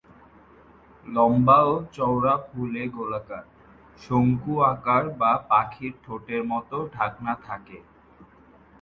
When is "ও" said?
1.65-1.75